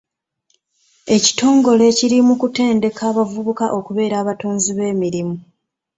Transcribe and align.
Ekitongole 1.15 1.85
kiri 1.97 2.17
mu 2.27 2.35
kutendeka 2.41 3.01
abavubuka 3.11 3.65
okubeera 3.77 4.15
abatonzi 4.21 4.69
b'emirimu. 4.77 5.35